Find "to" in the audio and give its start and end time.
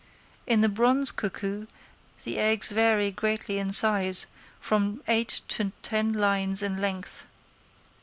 5.49-5.71